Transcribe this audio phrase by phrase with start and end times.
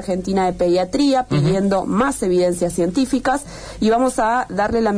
[0.00, 3.44] Argentina de Pediatría pidiendo más evidencias científicas
[3.80, 4.92] y vamos a darle la,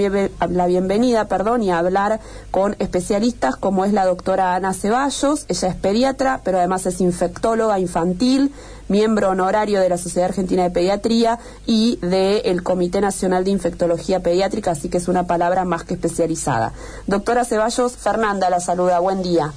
[0.49, 5.69] la, bienvenida perdón, y a hablar con especialistas como es la doctora Ana Ceballos, ella
[5.69, 8.53] es pediatra, pero además es infectóloga infantil,
[8.89, 14.73] miembro honorario de la Sociedad Argentina de Pediatría y del Comité Nacional de Infectología Pediátrica,
[14.73, 16.73] así que es una palabra más que especializada.
[17.07, 19.53] Doctora Ceballos, Fernanda la saluda, buen día.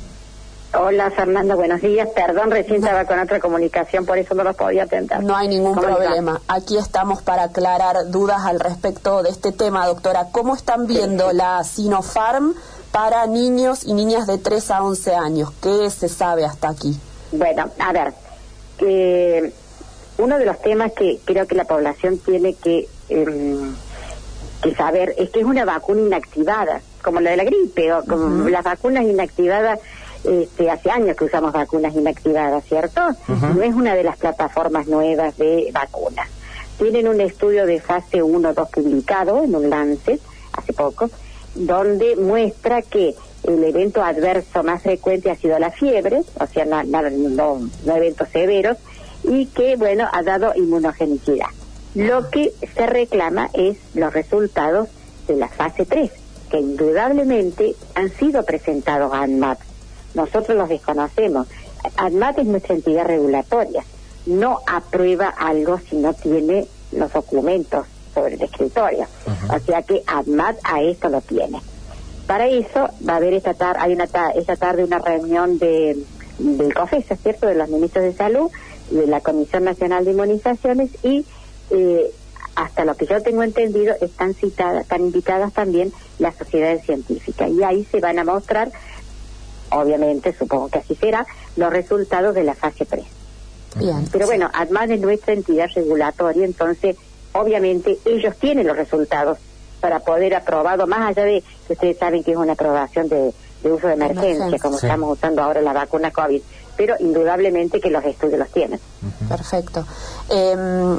[0.77, 2.09] Hola Fernanda, buenos días.
[2.13, 5.23] Perdón, recién estaba con otra comunicación, por eso no los podía atender.
[5.23, 6.41] No hay ningún problema.
[6.47, 10.27] Aquí estamos para aclarar dudas al respecto de este tema, doctora.
[10.31, 12.55] ¿Cómo están viendo la Sinopharm
[12.91, 15.53] para niños y niñas de 3 a 11 años?
[15.61, 16.97] ¿Qué se sabe hasta aquí?
[17.31, 18.13] Bueno, a ver,
[18.77, 19.53] que
[20.17, 23.75] uno de los temas que creo que la población tiene que, em,
[24.61, 28.49] que saber es que es una vacuna inactivada, como la de la gripe o como
[28.49, 29.79] las vacunas inactivadas
[30.27, 33.01] este, hace años que usamos vacunas inactivadas, ¿cierto?
[33.27, 36.27] No es una de las plataformas nuevas de vacunas.
[36.77, 40.19] Tienen un estudio de fase 1-2 publicado en un Lancet
[40.53, 41.09] hace poco,
[41.53, 46.83] donde muestra que el evento adverso más frecuente ha sido la fiebre, o sea, no,
[46.83, 48.77] no, no eventos severos,
[49.23, 51.47] y que, bueno, ha dado inmunogenicidad.
[51.93, 54.89] Lo que se reclama es los resultados
[55.27, 56.11] de la fase 3,
[56.49, 59.59] que indudablemente han sido presentados a ANMAT
[60.15, 61.47] nosotros los desconocemos.
[61.97, 63.83] ADMAT es nuestra entidad regulatoria.
[64.25, 69.05] No aprueba algo si no tiene los documentos sobre el escritorio.
[69.49, 71.61] O sea que ADMAT a esto lo tiene.
[72.25, 75.95] Para eso va a haber esta tarde, hay una esta tarde una reunión de,
[76.39, 77.45] del COFESA, ¿cierto?
[77.45, 78.49] De los ministros de salud,
[78.89, 81.25] de la Comisión Nacional de Inmunizaciones y
[81.69, 82.11] eh,
[82.55, 87.63] hasta lo que yo tengo entendido están citadas, están invitadas también las sociedades científicas y
[87.63, 88.71] ahí se van a mostrar
[89.71, 93.05] obviamente, supongo que así será, los resultados de la fase 3.
[93.77, 94.07] Bien.
[94.11, 96.95] Pero bueno, además de nuestra entidad regulatoria, entonces,
[97.33, 99.37] obviamente, ellos tienen los resultados
[99.81, 103.87] para poder aprobado, más allá de que ustedes saben que es una aprobación de, uso
[103.87, 106.41] de emergencia, como estamos usando ahora la vacuna COVID,
[106.77, 108.79] pero indudablemente que los estudios los tienen.
[109.27, 109.85] Perfecto.
[110.29, 110.97] Eh,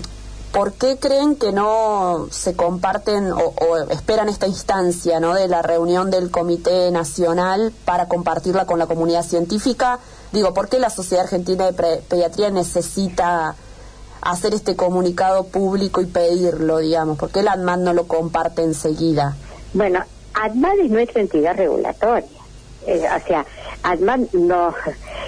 [0.57, 5.35] ¿Por qué creen que no se comparten o, esperan esta instancia ¿no?
[5.35, 9.99] de la reunión del Comité Nacional para compartirla con la comunidad científica?
[10.33, 13.55] Digo, ¿por qué la Sociedad Argentina de Pediatría necesita
[14.23, 17.19] hacer este comunicado público y pedirlo, digamos?
[17.19, 19.37] ¿Por qué la no lo comparte enseguida?
[19.75, 20.01] Bueno,
[20.33, 22.25] ADMAT es nuestra entidad regulatoria.
[22.87, 23.45] Eh, o sea,
[23.83, 24.73] ADMAT no,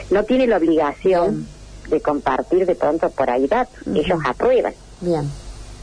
[0.08, 1.46] no tiene la obligación
[1.90, 3.86] de compartir de pronto por ahí datos.
[3.94, 4.72] Ellos aprueban.
[5.00, 5.30] Bien.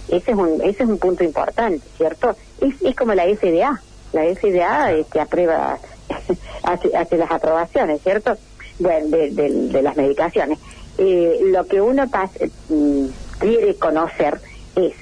[0.07, 2.35] Ese es un, ese es un punto importante, ¿cierto?
[2.61, 3.81] Es, es como la FDA.
[4.13, 5.77] La FDA este, aprueba,
[6.63, 8.37] hace, hace las aprobaciones, ¿cierto?
[8.79, 10.59] Bueno, de, de, las medicaciones.
[10.97, 13.05] Eh, lo que uno mm,
[13.39, 14.39] quiere conocer
[14.75, 14.93] es,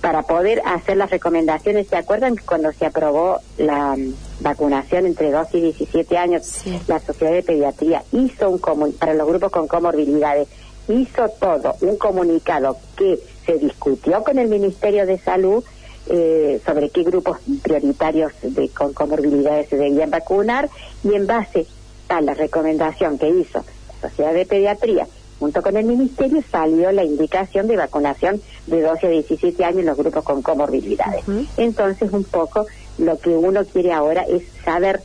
[0.00, 5.30] para poder hacer las recomendaciones, ¿se acuerdan que cuando se aprobó la mm, vacunación entre
[5.30, 9.66] 2 y 17 años, la Sociedad de Pediatría hizo un común para los grupos con
[9.66, 10.48] comorbilidades
[10.88, 15.64] hizo todo un comunicado que se discutió con el Ministerio de Salud
[16.08, 20.68] eh, sobre qué grupos prioritarios de, con comorbilidades se debían vacunar
[21.04, 21.66] y en base
[22.08, 23.64] a la recomendación que hizo
[24.02, 25.06] la Sociedad de Pediatría
[25.42, 29.86] junto con el Ministerio salió la indicación de vacunación de 12 a 17 años en
[29.86, 31.24] los grupos con comorbilidades.
[31.56, 32.66] Entonces, un poco
[32.98, 35.02] lo que uno quiere ahora es saber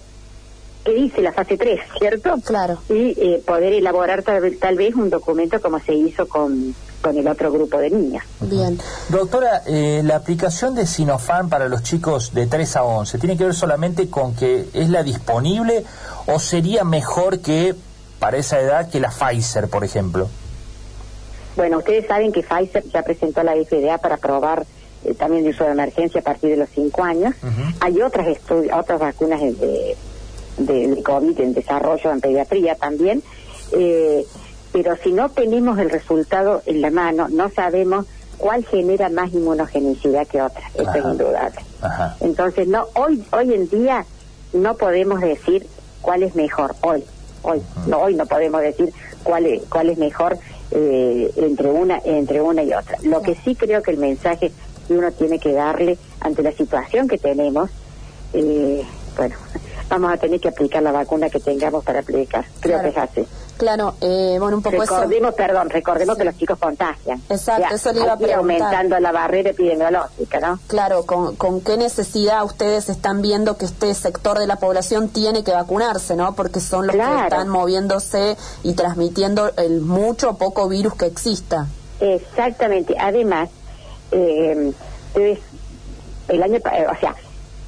[0.87, 2.35] que dice la fase 3, ¿cierto?
[2.45, 2.77] Claro.
[2.87, 7.51] Y eh, poder elaborar tal, vez un documento como se hizo con, con el otro
[7.51, 8.23] grupo de niñas.
[8.39, 8.79] Bien.
[9.09, 13.43] Doctora, eh, la aplicación de Sinopharm para los chicos de 3 a 11, ¿tiene que
[13.43, 15.83] ver solamente con que es la disponible
[16.25, 17.75] o sería mejor que
[18.19, 20.29] para esa edad que la Pfizer, por ejemplo?
[21.57, 24.65] Bueno, ustedes saben que Pfizer ya presentó la FDA para probar
[25.03, 27.35] eh, también de uso de emergencia a partir de los 5 años.
[27.81, 28.25] Hay otras,
[28.73, 29.97] otras vacunas de
[30.57, 33.23] del COVID en desarrollo en pediatría también,
[33.71, 34.25] eh,
[34.71, 38.05] pero si no tenemos el resultado en la mano, no sabemos
[38.37, 41.59] cuál genera más inmunogenicidad que otra, eso es indudable.
[42.19, 44.05] Entonces, no hoy hoy en día
[44.53, 45.65] no podemos decir
[46.01, 47.03] cuál es mejor, hoy,
[47.41, 48.93] hoy, no hoy no podemos decir
[49.23, 50.37] cuál es, cuál es mejor
[50.71, 52.97] eh, entre una entre una y otra.
[53.03, 54.51] Lo que sí creo que el mensaje
[54.87, 57.69] que uno tiene que darle ante la situación que tenemos,
[58.33, 58.83] eh,
[59.17, 59.35] bueno,
[59.89, 62.45] vamos a tener que aplicar la vacuna que tengamos para aplicar.
[62.59, 63.27] Creo que es así.
[63.57, 67.19] Claro, eh, bueno, un poco recordemos, perdón, recordemos que los chicos contagian.
[67.27, 68.39] Exacto, eso le iba a preguntar.
[68.39, 70.59] aumentando la barrera epidemiológica, ¿no?
[70.67, 75.43] Claro, ¿con, ¿con qué necesidad ustedes están viendo que este sector de la población tiene
[75.43, 76.35] que vacunarse, no?
[76.35, 81.65] Porque son los que están moviéndose y transmitiendo el mucho o poco virus que exista.
[81.99, 82.95] Exactamente.
[82.99, 83.49] Además,
[84.11, 84.71] eh,
[86.27, 87.15] el año, o sea,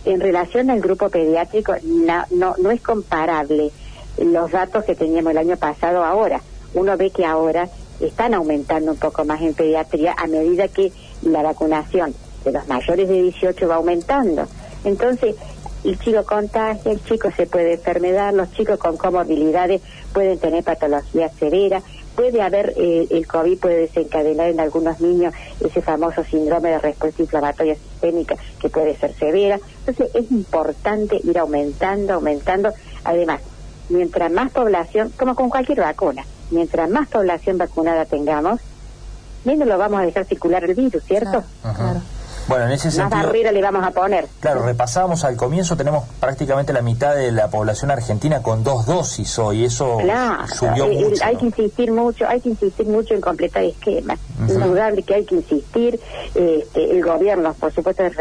[0.05, 3.71] en relación al grupo pediátrico, no, no, es comparable
[4.17, 6.41] los datos que teníamos el año pasado ahora.
[6.73, 7.69] Uno ve que ahora
[7.99, 10.91] están aumentando un poco más en pediatría a medida que
[11.21, 12.13] la vacunación
[12.45, 14.47] de los mayores de 18 va aumentando.
[14.83, 15.35] Entonces,
[15.83, 19.81] el chico contagia, el chico se puede enfermedad, los chicos con comorbilidades
[20.13, 21.83] pueden tener patologías severas,
[22.19, 27.21] puede haber, eh, el COVID puede desencadenar en algunos niños ese famoso síndrome de respuesta
[27.21, 29.57] inflamatoria sistémica que puede ser severa.
[29.85, 32.73] Entonces es importante ir aumentando, aumentando.
[33.05, 33.39] Además,
[33.87, 38.59] mientras más población, como con cualquier vacuna, mientras más población vacunada tengamos,
[39.45, 41.45] menos lo vamos a dejar circular el virus, ¿cierto?
[41.61, 42.01] Claro.
[42.47, 43.09] Bueno, en ese sentido...
[43.09, 44.27] Más barrera le vamos a poner.
[44.39, 49.37] Claro, repasábamos al comienzo, tenemos prácticamente la mitad de la población argentina con dos dosis
[49.39, 51.23] hoy, eso claro, subió mucho.
[51.23, 54.19] Hay que insistir mucho, hay que insistir mucho en completar esquemas.
[54.39, 55.99] Indudable que hay que insistir,
[56.33, 58.15] este, el gobierno, por supuesto, es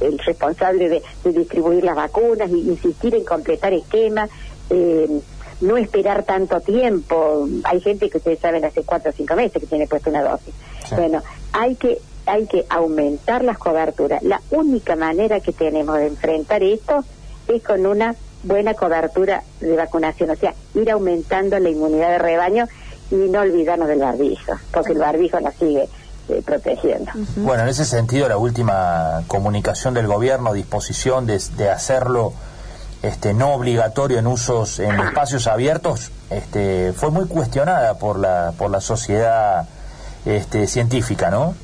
[0.00, 1.02] el, responsable de,
[1.32, 4.30] distribuir las vacunas, y insistir en completar esquemas.
[4.70, 5.20] Eh,
[5.60, 7.48] no esperar tanto tiempo.
[7.64, 10.54] Hay gente que ustedes saben hace cuatro o cinco meses que tiene puesto una dosis.
[10.90, 11.22] Bueno,
[11.52, 14.22] hay que hay que aumentar las coberturas.
[14.22, 17.04] La única manera que tenemos de enfrentar esto
[17.48, 22.66] es con una buena cobertura de vacunación, o sea, ir aumentando la inmunidad de rebaño
[23.10, 25.88] y no olvidarnos del barbijo, porque el barbijo nos sigue
[26.28, 27.12] eh, protegiendo.
[27.36, 32.32] Bueno, en ese sentido, la última comunicación del gobierno, disposición de, de hacerlo
[33.02, 38.70] este, no obligatorio en usos en espacios abiertos, este, fue muy cuestionada por la, por
[38.70, 39.68] la sociedad
[40.24, 41.54] este, científica, ¿no?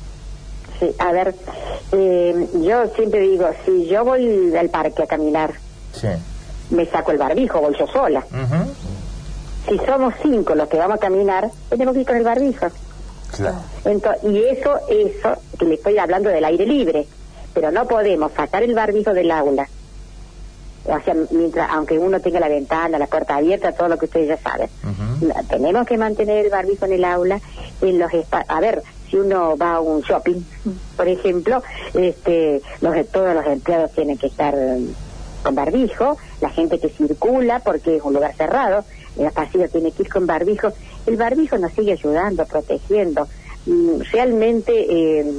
[0.83, 1.33] Sí, a ver,
[1.93, 5.53] eh, yo siempre digo, si yo voy al parque a caminar,
[6.71, 8.25] me saco el barbijo, voy yo sola.
[9.69, 12.67] Si somos cinco los que vamos a caminar, tenemos que ir con el barbijo.
[13.31, 13.55] Claro.
[13.85, 17.07] Entonces, y eso, eso, que le estoy hablando del aire libre,
[17.53, 19.69] pero no podemos sacar el barbijo del aula.
[20.85, 24.27] O sea, mientras, aunque uno tenga la ventana, la puerta abierta, todo lo que ustedes
[24.27, 24.69] ya saben.
[25.49, 27.39] Tenemos que mantener el barbijo en el aula,
[27.81, 28.11] en los
[28.49, 28.83] A ver,
[29.13, 30.41] si uno va a un shopping,
[30.97, 31.61] por ejemplo,
[31.93, 34.87] este, los, todos los empleados tienen que estar um,
[35.43, 38.83] con barbijo, la gente que circula, porque es un lugar cerrado,
[39.19, 40.69] el pasillo tiene que ir con barbijo.
[41.05, 43.27] El barbijo nos sigue ayudando, protegiendo.
[43.67, 45.31] Mm, realmente eh,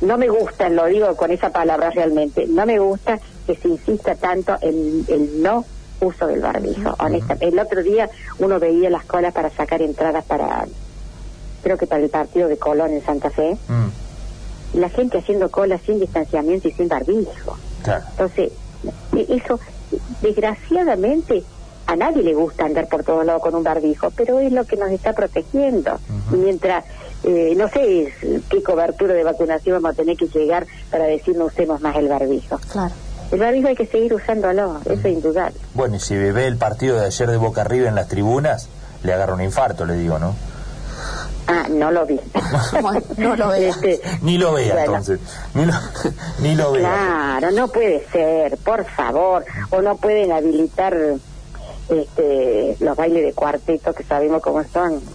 [0.00, 4.16] no me gusta, lo digo con esa palabra realmente, no me gusta que se insista
[4.16, 5.64] tanto en el no
[6.00, 7.46] uso del barbijo, honestamente.
[7.46, 10.66] El otro día uno veía las colas para sacar entradas para
[11.62, 14.78] creo que para el partido de Colón en Santa Fe, mm.
[14.78, 17.56] la gente haciendo cola sin distanciamiento y sin barbijo.
[18.10, 18.52] Entonces,
[19.16, 19.58] e, eso,
[20.20, 21.42] desgraciadamente,
[21.86, 24.76] a nadie le gusta andar por todos lados con un barbijo, pero es lo que
[24.76, 25.98] nos está protegiendo.
[26.30, 26.84] Mientras,
[27.24, 28.12] eh, no sé
[28.48, 32.08] qué cobertura de vacunación vamos a tener que llegar para decir no usemos más el
[32.08, 32.58] barbijo.
[32.70, 32.94] Claro.
[33.30, 35.58] El barbijo hay que seguir usándolo, eso es indudable.
[35.74, 38.68] Bueno, y si ve el partido de ayer de Boca Arriba en las tribunas,
[39.02, 40.34] le agarra un infarto, le digo, ¿no?
[41.52, 42.18] Ah, no lo vi.
[43.18, 43.70] no lo vea.
[43.70, 45.20] Este, ni lo vea, entonces.
[45.54, 45.72] Ni lo,
[46.38, 46.80] ni lo vea.
[46.80, 49.44] Claro, no puede ser, por favor.
[49.70, 50.96] O no pueden habilitar
[51.88, 55.00] este, los bailes de cuarteto que sabemos cómo son.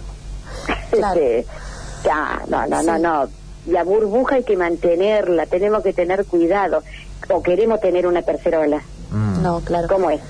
[0.90, 1.46] Este,
[2.04, 3.28] ya, no, no, no, no.
[3.66, 6.82] La burbuja hay que mantenerla, tenemos que tener cuidado.
[7.28, 8.82] O queremos tener una tercera ola.
[9.10, 9.42] Mm.
[9.42, 9.88] No, claro.
[9.88, 10.20] ¿Cómo es?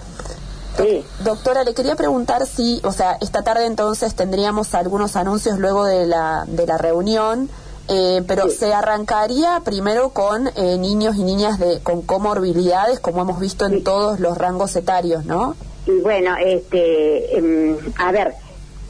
[1.25, 6.07] Doctora, le quería preguntar si, o sea, esta tarde entonces tendríamos algunos anuncios luego de
[6.07, 7.49] la, de la reunión.
[7.91, 13.41] Eh, pero se arrancaría primero con eh, niños y niñas de con comorbilidades, como hemos
[13.41, 15.57] visto en todos los rangos etarios, ¿no?
[15.87, 18.35] Y bueno, este, em, a ver,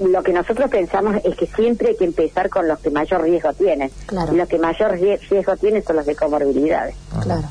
[0.00, 3.52] lo que nosotros pensamos es que siempre hay que empezar con los que mayor riesgo
[3.52, 3.90] tienen.
[4.06, 4.34] Claro.
[4.34, 6.96] Y los que mayor riesgo tienen son los de comorbilidades.
[7.22, 7.48] Claro.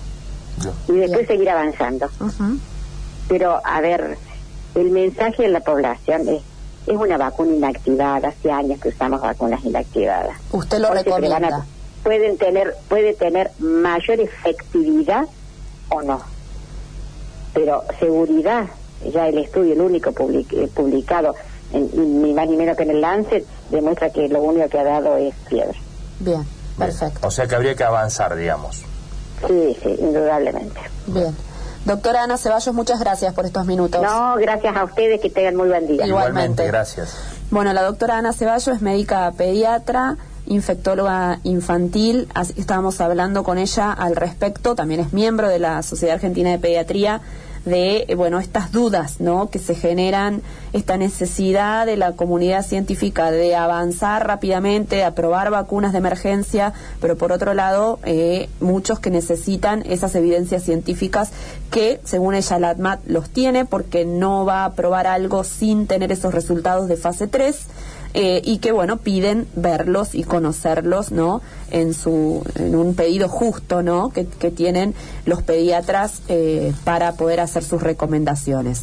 [0.88, 2.10] Y después seguir avanzando.
[3.28, 4.18] Pero, a ver,
[4.82, 6.42] el mensaje de la población es,
[6.86, 10.38] es una vacuna inactivada, hace años que usamos vacunas inactivadas.
[10.52, 11.66] ¿Usted lo recomienda?
[12.04, 15.26] pueden tener, puede tener mayor efectividad
[15.90, 16.22] o no.
[17.54, 18.66] Pero seguridad,
[19.14, 21.36] ya el estudio, el único eh, publicado,
[21.74, 24.86] en, ni más ni menos que en el Lancet, demuestra que lo único que ha
[24.86, 25.78] dado es fiebre.
[26.20, 26.46] Bien,
[26.78, 27.28] perfecto.
[27.28, 28.86] O sea que habría que avanzar, digamos.
[29.46, 30.80] Sí, sí, indudablemente.
[31.08, 31.36] Bien.
[31.88, 34.02] Doctora Ana Ceballos, muchas gracias por estos minutos.
[34.02, 36.06] No, gracias a ustedes, que tengan muy buen día.
[36.06, 37.16] Igualmente, gracias.
[37.50, 40.18] Bueno, la doctora Ana Ceballos es médica pediatra,
[40.48, 42.28] infectóloga infantil,
[42.58, 47.22] estábamos hablando con ella al respecto, también es miembro de la Sociedad Argentina de Pediatría
[47.68, 49.50] de, eh, bueno, estas dudas, ¿no?
[49.50, 50.42] Que se generan,
[50.74, 57.18] esta necesidad de la comunidad científica de avanzar rápidamente, de aprobar vacunas de emergencia, pero
[57.18, 61.32] por otro lado, eh, muchos que necesitan esas evidencias científicas
[61.70, 66.12] que, según ella, la ADMAT los tiene porque no va a aprobar algo sin tener
[66.12, 67.68] esos resultados de fase 3
[68.20, 73.84] eh, y que bueno piden verlos y conocerlos no en su en un pedido justo
[73.84, 74.96] no que, tienen
[75.28, 78.82] los pediatras eh, para poder hacer sus recomendaciones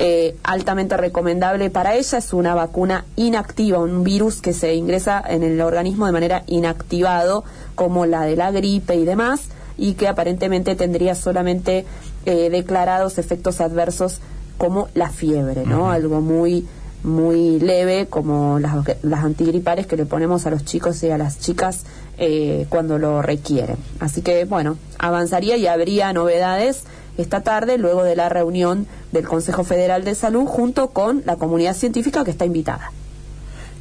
[0.00, 5.44] eh, altamente recomendable para ella es una vacuna inactiva un virus que se ingresa en
[5.44, 7.44] el organismo de manera inactivado
[7.76, 9.42] como la de la gripe y demás
[9.78, 11.86] y que aparentemente tendría solamente
[12.24, 14.18] declarados efectos adversos
[14.58, 16.66] como la fiebre no algo muy
[17.02, 21.38] muy leve como las, las antigripales que le ponemos a los chicos y a las
[21.38, 21.84] chicas
[22.18, 23.76] eh, cuando lo requieren.
[24.00, 26.84] Así que bueno, avanzaría y habría novedades
[27.18, 31.74] esta tarde luego de la reunión del Consejo Federal de Salud junto con la comunidad
[31.74, 32.92] científica que está invitada.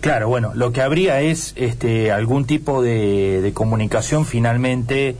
[0.01, 5.15] Claro, bueno, lo que habría es este algún tipo de, de comunicación finalmente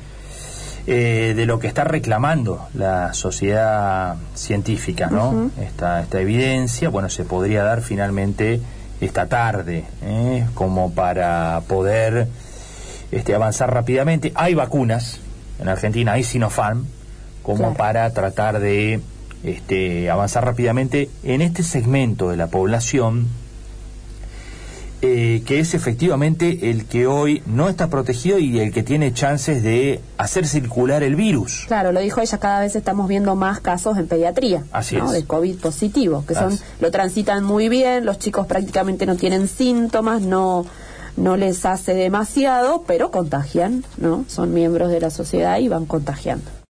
[0.88, 5.50] eh, de lo que está reclamando la sociedad científica, ¿no?
[5.60, 8.62] esta, esta evidencia, bueno, se podría dar finalmente
[9.02, 10.46] esta tarde, ¿eh?
[10.54, 12.28] como para poder
[13.12, 14.32] este, avanzar rápidamente.
[14.36, 15.20] Hay vacunas,
[15.60, 16.86] en Argentina hay Sinopharm,
[17.42, 19.02] como para tratar de
[19.44, 23.28] este, avanzar rápidamente en este segmento de la población
[25.02, 29.62] eh, que es efectivamente el que hoy no está protegido y el que tiene chances
[29.64, 31.66] de hacer circular el virus.
[31.68, 35.58] Claro, lo dijo ella, cada vez estamos viendo más casos en pediatría Así de COVID
[35.58, 40.66] positivo, que son lo transitan muy bien, los chicos prácticamente no tienen síntomas, no
[41.18, 44.26] no les hace demasiado, pero contagian, ¿no?
[44.28, 46.55] Son miembros de la sociedad y van contagiando.